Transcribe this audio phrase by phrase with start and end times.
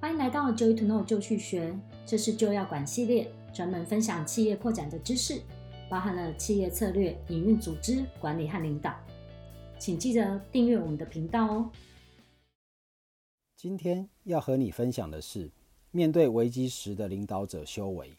[0.00, 5.42] 欢迎来到 Joy to Know 就去学，这是就要管系列，专门分享企业扩展的知识，
[5.90, 8.96] 包含了企业策略、营运、组织管理和领导。
[9.78, 11.70] 请记得订阅我们的频道哦。
[13.54, 15.50] 今天要和你分享的是，
[15.90, 18.10] 面对危机时的领导者修为。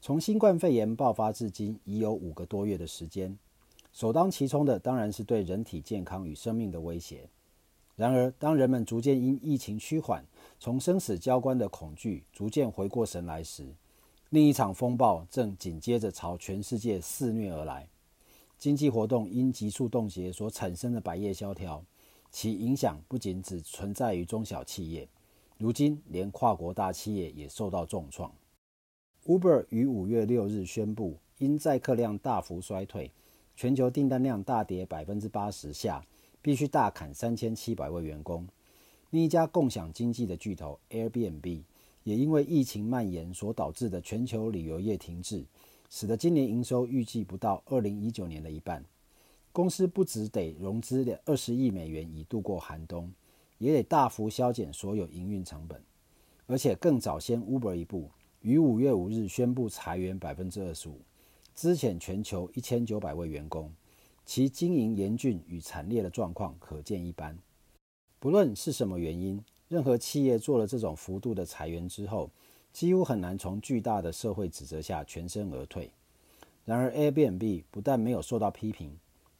[0.00, 3.36] 从新冠肺炎爆发至今，已有五个多月的时间，
[3.92, 7.28] 首当其冲的当然是对人体健康与生命的威胁。
[7.96, 10.26] 然而，当人们逐渐因疫情趋缓，
[10.58, 13.72] 从生死交关的恐惧逐渐回过神来时，
[14.30, 17.88] 另一场风暴正紧接着朝全世界肆虐而来。
[18.58, 21.84] 经济活动因急速冻结所产生的百业萧条，
[22.32, 25.08] 其影响不仅只存在于中小企业，
[25.56, 28.32] 如今连跨国大企业也受到重创。
[29.24, 33.12] Uber 于五月六日宣布，因载客量大幅衰退，
[33.54, 36.04] 全球订单量大跌百分之八十下。
[36.44, 38.46] 必须大砍三千七百位员工。
[39.08, 41.62] 另一家共享经济的巨头 Airbnb
[42.02, 45.42] 也因为疫情蔓延所导致的全球旅游业停滞，
[45.88, 48.84] 使得今年营收预计不到二零一九年的一半。
[49.52, 53.10] 公司不只得融资的二十亿美元以度过寒冬，
[53.56, 55.80] 也得大幅削减所有营运成本，
[56.44, 58.10] 而且更早先 Uber 一步，
[58.42, 60.98] 于五月五日宣布裁员百分之二十五，
[61.54, 63.72] 资遣全球一千九百位员工。
[64.24, 67.38] 其经营严峻与惨烈的状况可见一斑。
[68.18, 72.30] 不论是什么原因，任何企业做了这种幅度的裁员之后，
[72.72, 75.90] 几乎很难从巨大的社会指责下全身而退。
[76.64, 78.96] 然而，Airbnb 不但没有受到批评，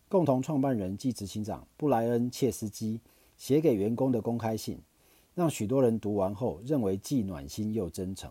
[0.08, 3.00] 共同创办人暨执行长布莱恩·切斯基
[3.38, 4.78] 写给员工的公开信，
[5.34, 8.30] 让许多人读完后认为既暖心又真诚。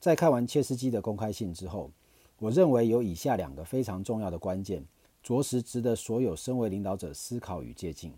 [0.00, 1.92] 在看完切斯基的公开信之后，
[2.40, 4.84] 我认为有以下两个非常重要的关键。
[5.26, 8.12] 着实值得所有身为领导者思考与借鉴，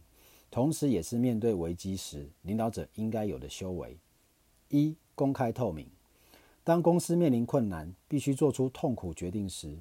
[0.50, 3.96] 同时也是面对危机时领导者应该有的修为。
[4.68, 5.88] 一、公开透明。
[6.62, 9.78] 当公司面临困难，必须做出痛苦决定时，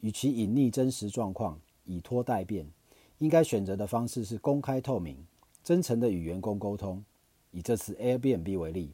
[0.00, 2.66] 与其隐匿真实状况，以拖待变，
[3.18, 5.16] 应该选择的方式是公开透明，
[5.62, 7.04] 真诚地与员工沟通。
[7.52, 8.90] 以这次 Airbnb 为例，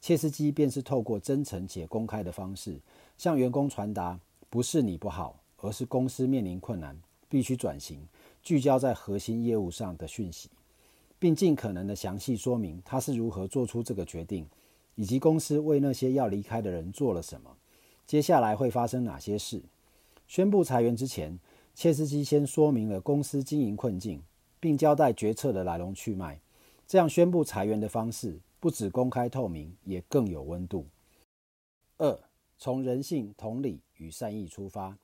[0.00, 2.78] 切斯基便是透过真诚且公开的方式，
[3.18, 6.96] 向员工传达不是你不好，而是公司面临困难。
[7.28, 8.06] 必须转型，
[8.42, 10.48] 聚焦在核心业务上的讯息，
[11.18, 14.46] 并尽可能的详细说明他是如何做出这个决定，
[14.94, 17.56] 以及公司为那些要离开的人做了什么，
[18.06, 19.62] 接下来会发生哪些事。
[20.26, 21.38] 宣布裁员之前，
[21.74, 24.22] 切斯基先说明了公司经营困境，
[24.58, 26.40] 并交代决策的来龙去脉。
[26.86, 30.86] 这样宣布裁员的方式不只公开透明，也更有温度。
[31.98, 32.18] 二，
[32.58, 34.96] 从人性、同理与善意出发。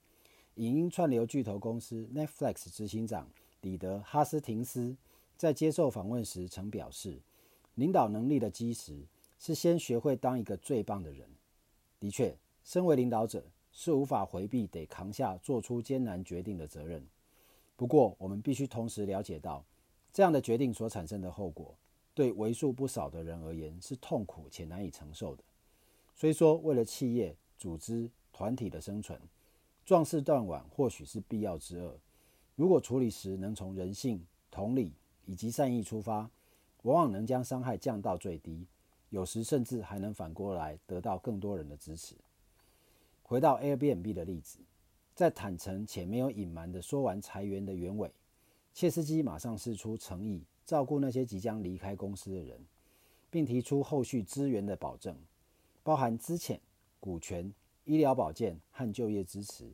[0.57, 3.27] 影音串流巨头公司 Netflix 执行长
[3.61, 4.95] 彼得·哈斯廷斯
[5.37, 7.19] 在接受访问时曾表示
[7.77, 9.07] ：“领导能力的基石
[9.39, 11.27] 是先学会当一个最棒的人。”
[11.99, 17.07] 的确，身为领导者是无法回避得扛下做出艰难决定的责任。
[17.75, 19.65] 不过，我们必须同时了解到，
[20.13, 21.75] 这样的决定所产生的后果，
[22.13, 25.43] 对为数不少的人而言是痛苦且难以承受的。
[26.15, 29.19] 虽说为了企业、组织、团体的生存，
[29.85, 31.99] 壮士断腕或许是必要之恶。
[32.55, 34.93] 如果处理时能从人性、同理
[35.25, 36.31] 以及善意出发，
[36.83, 38.67] 往往能将伤害降到最低，
[39.11, 42.15] 有时甚至还能反过来得到更多人的支持。
[43.23, 44.59] 回到 Airbnb 的例子，
[45.15, 48.13] 在坦诚且没有隐瞒地说完裁员的原委，
[48.73, 52.61] 切斯基马上释出诚意，照顾那些即将离开公司的人，
[53.31, 55.17] 并提出后续资源的保证，
[55.83, 56.59] 包含资遣、
[57.01, 57.53] 股权。
[57.85, 59.71] 医疗保健和就业支持，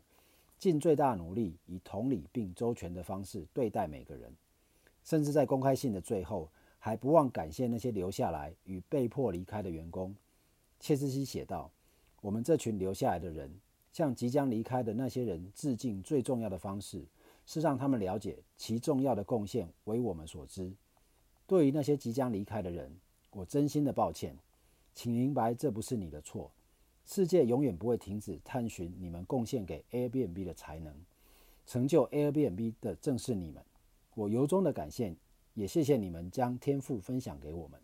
[0.58, 4.32] 尽最大努力以同理并周全的方式对待每个人，
[5.04, 10.14] 甚至在公开信的最后，还不忘感谢那些留下来与被迫离开的员工。
[10.80, 11.70] 切斯西写道
[12.22, 13.52] ：“我们这群留下来的人，
[13.92, 17.04] 向即将离开的那些人致敬最重要的方式，
[17.44, 20.72] 是让他们了解其重要的贡献为我们所知。
[21.46, 22.90] 对于那些即将离开的人，
[23.30, 24.36] 我真心的抱歉，
[24.94, 26.50] 请明白这不是你的错。”
[27.10, 30.94] 世界永远不会停止探寻你们贡献给 Airbnb 的才能，
[31.66, 33.64] 成就 Airbnb 的正是你们。
[34.14, 35.16] 我由衷的感谢，
[35.54, 37.80] 也谢谢你们将天赋分享给我们。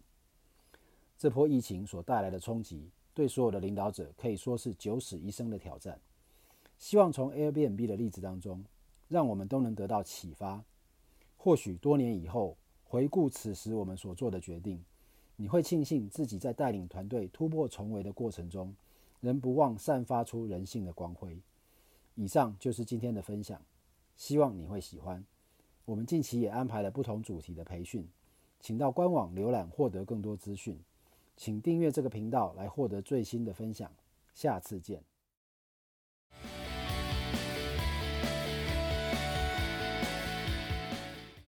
[1.17, 5.99] 这波疫情所带来的冲击，对所有的领导者可以说是九死一生的挑战。
[6.79, 8.63] 希望从 Airbnb 的例子当中，
[9.09, 10.63] 让我们都能得到启发。
[11.39, 14.85] 或许多年以后，回顾此时我们所做的决定，
[15.37, 18.75] 你会庆幸自己在带领团队突破重围的过程中。
[19.25, 21.41] 仍不忘散发出人性的光辉。
[22.15, 23.59] 以上就是今天的分享，
[24.17, 25.25] 希望你会喜欢。
[25.87, 28.07] 我们近期也安排了不同主题的培训，
[28.61, 30.79] 请到官网浏览获得更多资讯。
[31.39, 33.91] 请订阅这个频道来获得最新的分享。
[34.35, 35.03] 下次见。